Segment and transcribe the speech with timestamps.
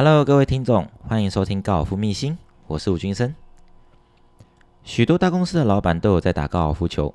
[0.00, 3.34] Hello，各位听众，欢迎收听高尔夫秘辛，我是吴君生。
[4.84, 7.12] 许多大公司的老板都有在打高尔夫球，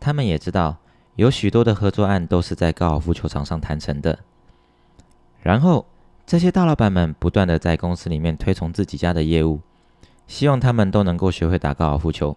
[0.00, 0.78] 他们也知道
[1.16, 4.20] 有许多的合作案都是在高尔夫球场上谈成的。
[5.42, 5.84] 然后，
[6.24, 9.60] 这些大老板们不断的在公司里面推崇自己家的业务，
[10.26, 12.34] 希望他们都能够学会打高尔夫球。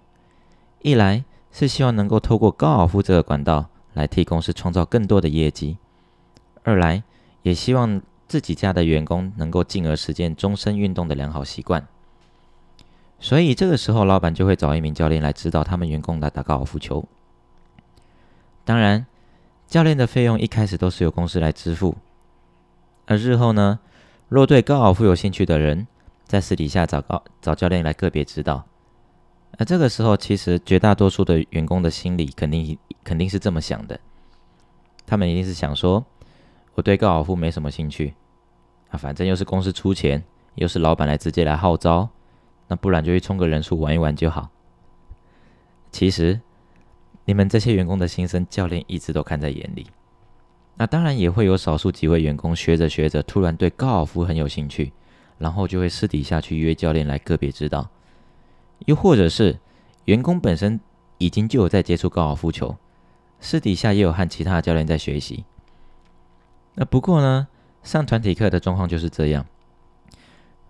[0.81, 5.77] 一来是希望能够透过高尔夫这个管道来替公司创造更多的业绩，
[6.63, 7.01] 二来
[7.43, 8.01] 也希望。
[8.31, 11.85] 自己家的员工能够进而实践终身运动的良好习惯，
[13.19, 17.03] 所以这个时候，老板就会找一名教练来指导他们员工来打高尔夫球。
[18.63, 19.05] 当然，
[19.67, 21.97] 教练的费用一开始都是由公司来支付，
[23.05, 23.79] 而日后呢，
[24.29, 25.85] 若对高尔夫有兴趣的人，
[26.23, 28.63] 在私底下找高找教练来个别指导。
[29.57, 33.99] 而这个时候，其实绝大多数的员工的心里肯定肯定是这么想的，
[35.05, 36.05] 他们一定是想说，
[36.75, 38.13] 我对高尔夫没什么兴趣。
[38.91, 40.23] 啊，反正又是公司出钱，
[40.55, 42.09] 又是老板来直接来号召，
[42.67, 44.49] 那不然就去充个人数玩一玩就好。
[45.91, 46.39] 其实，
[47.25, 49.87] 你们这些员工的心声，教练一直都看在眼里。
[50.75, 54.91] 那当然也会有少数几位员工学着学着，突然对高尔夫很有兴趣，
[55.37, 57.89] 然后就会私底下去约教练来个别指导。
[58.87, 59.59] 又或者是
[60.05, 60.79] 员工本身
[61.17, 62.75] 已经就有在接触高尔夫球，
[63.39, 65.45] 私底下也有和其他教练在学习。
[66.75, 67.47] 那不过呢？
[67.83, 69.45] 上团体课的状况就是这样，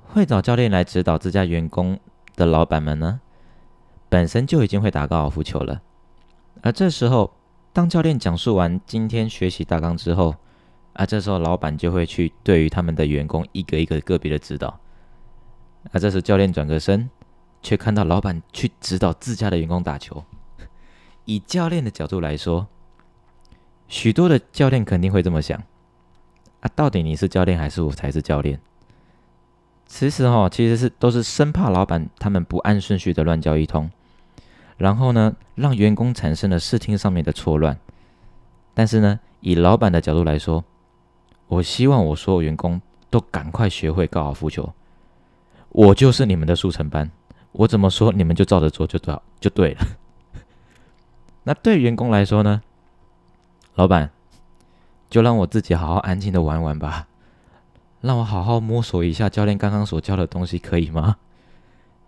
[0.08, 2.00] 会找教练来指导自家员工
[2.36, 3.20] 的老板们呢，
[4.10, 5.82] 本身就已经会打高尔夫球了。
[6.62, 7.34] 而这时候，
[7.74, 10.36] 当教练讲述完今天学习大纲之后，
[10.94, 14.80] 啊，这时候老板就会去对于他们的员工一个一个个别的指导。
[15.92, 17.10] 啊，这时教练转个身，
[17.62, 20.24] 却看到老板去指导自家的员工打球。
[21.26, 22.68] 以教练的角度来说，
[23.88, 25.62] 许多的教练肯定会这么想。
[26.62, 28.60] 啊，到底你是教练还是我才是教练？
[29.88, 33.92] 其实哈，其实是都是生怕老板他们不按顺序的乱教一通，
[34.78, 37.78] 然后呢，让员工产生了视听上面的错乱。
[38.74, 40.64] 但是呢，以老板的角度来说，
[41.48, 44.74] 我希望我所有员工都赶快学会高尔夫球。
[45.70, 47.12] 我就是你们的速成班，
[47.52, 49.88] 我怎么说你们就照着做就对就对了。
[51.44, 52.62] 那对员工来说呢，
[53.76, 54.12] 老板。
[55.12, 57.08] 就让我自己好好安静的玩玩吧，
[58.00, 61.18] 让我好好摸索一下教练刚刚所教的东西，可以吗？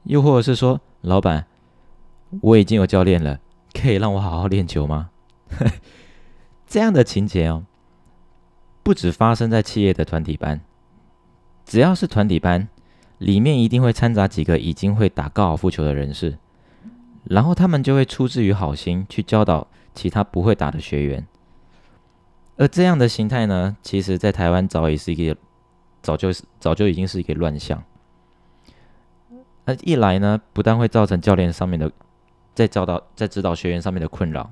[0.03, 1.45] 又或者是说，老板，
[2.41, 3.41] 我已经有教练了，
[3.73, 5.09] 可以让我好好练球吗？
[6.65, 7.65] 这样的情节哦，
[8.81, 10.61] 不止发生在企业的团体班，
[11.65, 12.69] 只要是团体班，
[13.17, 16.37] 里面一定会掺杂几个已经会打高尔夫球的人士，
[17.25, 21.27] 然后他们就会出自于好心去教导其他不会打的学员。
[22.55, 25.35] 而这样的形态呢，其实在台湾早已是一个，
[26.01, 27.83] 早就是早就已经是一个乱象。
[29.65, 31.91] 那一来呢，不但会造成教练上面的
[32.53, 34.51] 在教导在指导学员上面的困扰；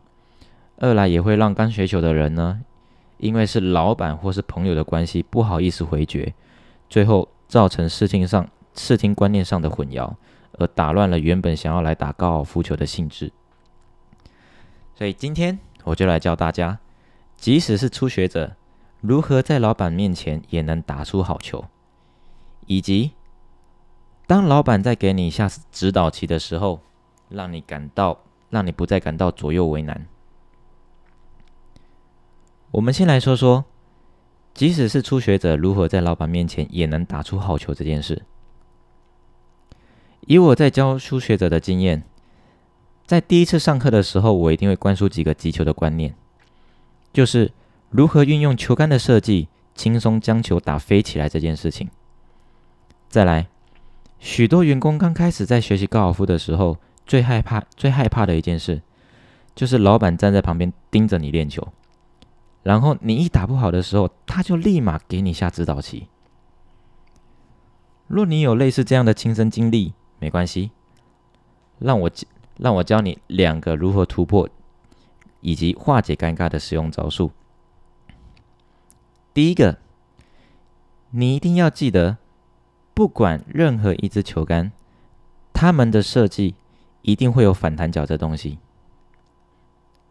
[0.77, 2.61] 二来也会让刚学球的人呢，
[3.17, 6.33] 因为是老板或是朋友的关系，不好意思回绝，
[6.89, 10.15] 最后造成视听上视听观念上的混淆，
[10.53, 13.31] 而打乱了原本想要来打高尔夫球的性质。
[14.95, 16.79] 所以今天我就来教大家。
[17.41, 18.55] 即使是初学者，
[19.01, 21.65] 如何在老板面前也能打出好球，
[22.67, 23.13] 以及
[24.27, 26.81] 当老板在给你下指导棋的时候，
[27.29, 28.19] 让你感到
[28.51, 30.05] 让你不再感到左右为难。
[32.69, 33.65] 我们先来说说，
[34.53, 38.23] 即使是初学者，如何在老板面前也能打出好球这件事。
[40.27, 42.03] 以我在教初学者的经验，
[43.07, 46.15] 在第一次上课的时候，我一定会灌输几个击球的观念。
[47.13, 47.51] 就是
[47.89, 51.89] 如何运用球杆的设计，轻松将球打飞起来这件事情。
[53.09, 53.47] 再来，
[54.19, 58.81] 许多员工刚开始在学习高尔夫的时候，最害怕、最害怕的一件事，
[59.53, 61.67] 就是老板站在旁边盯着你练球，
[62.63, 66.07] 然后你一打不好的时候，他就立马给你下指导棋。
[68.07, 70.71] 若你有类似这样的亲身经历，没关系，
[71.79, 72.11] 让我
[72.57, 74.47] 让我教你两个如何突破。
[75.41, 77.31] 以及化解尴尬的使用招数。
[79.33, 79.77] 第一个，
[81.11, 82.17] 你一定要记得，
[82.93, 84.71] 不管任何一支球杆，
[85.53, 86.55] 它们的设计
[87.01, 88.57] 一定会有反弹角这东西。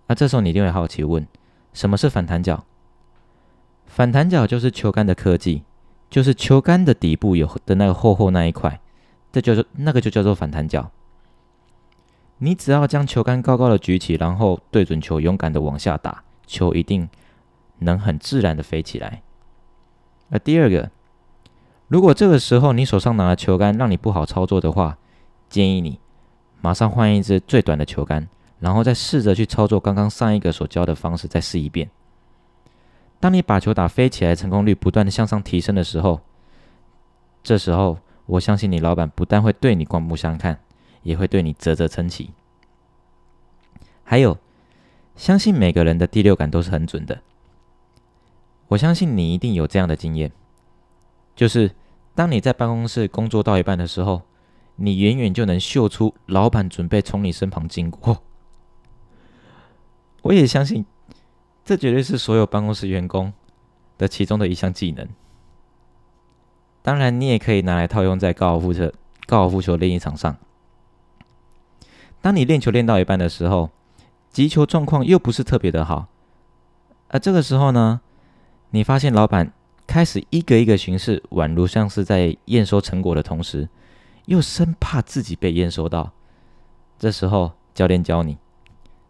[0.07, 1.27] 那这时候你一定会好奇问：
[1.73, 2.65] 什么是反弹角？
[3.87, 5.63] 反弹角就是球杆的科技，
[6.09, 8.81] 就是球杆的底部有的那个厚厚那一块，
[9.31, 10.91] 这叫做那个就叫做反弹角。
[12.43, 17.07] 你只要将球杆高高的举起，然后对准球，勇敢的往下打，球一定
[17.81, 19.21] 能很自然的飞起来。
[20.31, 20.91] 而第二个，
[21.89, 24.97] 如果这个时候你手上拿的球杆让你不好操作的话，
[25.51, 26.01] 建议你
[26.63, 28.27] 马上换一支最短的球杆，
[28.59, 31.91] 然后再试着去操作刚刚上一个所教的方式，再试一遍。
[33.19, 36.21] 当你把球打飞起来，成功率不断的向上提升的时候，
[37.43, 40.59] 这时候我相信你老板不但会对你刮目相看，
[41.03, 42.31] 也会对你啧啧称奇。
[44.05, 44.39] 还有，
[45.17, 47.23] 相信每个人的第六感都是很准的。
[48.69, 50.33] 我相信你一定有这样的经验，
[51.35, 51.75] 就是
[52.15, 54.23] 当你在办公室工作到一半的时候，
[54.77, 58.23] 你远远就能嗅出老板准备从你身旁经过。
[60.23, 60.85] 我也相信，
[61.65, 63.33] 这绝对是所有办公室员工
[63.97, 65.09] 的其中的一项技能。
[66.83, 68.93] 当然，你也可以拿来套用在高尔夫球
[69.27, 70.37] 高尔夫球练习场上。
[72.21, 73.71] 当你练球练到一半的时候，
[74.31, 76.07] 击球状况又不是特别的好，
[77.09, 78.01] 而这个时候呢？
[78.73, 79.53] 你发现老板
[79.87, 83.69] 开始一个一个巡视，宛如像是在验收成果的同时，
[84.27, 86.13] 又生怕自己被验收到。
[86.97, 88.39] 这时候，教练教你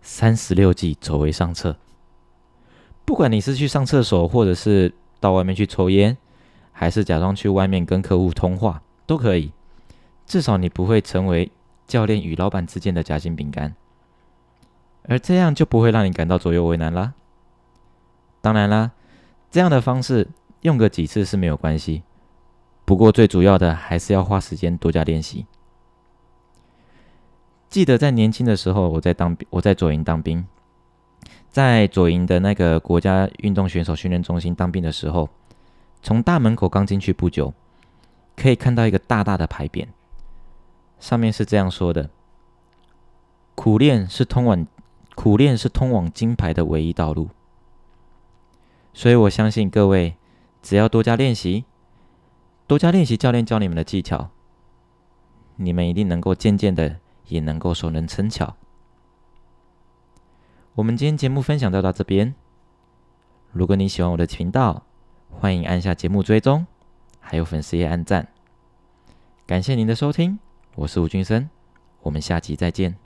[0.01, 1.77] 三十六计，走为上策。
[3.05, 6.17] 不管你是去上厕所，或者是到外面去抽烟，
[6.73, 9.53] 还是假装去外面跟客户通话，都可以。
[10.25, 11.51] 至少你不会成为
[11.91, 13.75] 教练与老板之间的夹心饼干，
[15.03, 17.13] 而这样就不会让你感到左右为难啦。
[18.41, 18.93] 当然啦。
[19.51, 20.29] 这样的方式
[20.61, 22.05] 用个几次是没有关系，
[22.85, 25.45] 不过最主要的还是要花时间多加练习。
[27.69, 30.47] 记得在年轻的时候，我在当我在左营当兵，
[31.49, 35.29] 在左营的那个国家运动选手训练中心当兵的时候，
[36.01, 37.53] 从大门口刚进去不久，
[38.37, 39.89] 可以看到一个大大的牌匾，
[41.01, 42.11] 上面是这样说的
[43.57, 44.67] ：“苦练是通往
[45.17, 47.31] 苦练是通往金牌的唯一道路。”
[48.95, 50.17] 所以我相信各位，
[50.63, 51.65] 只要多加练习，
[52.67, 54.31] 多加练习教练教你们的技巧，
[55.57, 56.99] 你们一定能够渐渐的
[57.29, 58.55] 也能够熟能生巧。
[60.75, 62.35] 我们今天节目分享就到这边。
[63.53, 64.85] 如果你喜欢我的频道，
[65.29, 66.67] 欢迎按下节目追踪，
[67.19, 68.29] 还有粉丝页按赞。
[69.47, 70.39] 感谢您的收听，
[70.81, 71.47] 我是吴俊生，
[72.01, 72.97] 我们下集再见。